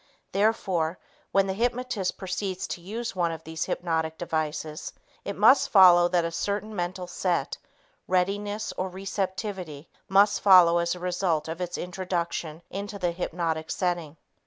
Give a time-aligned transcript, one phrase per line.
[0.31, 0.97] Therefore,
[1.31, 4.93] when the hypnotist proceeds to use one of these hypnotic devices,
[5.23, 7.57] it must follow that a certain mental set,
[8.07, 14.17] readiness, or receptivity must follow as a result of its introduction into the hypnotic setting.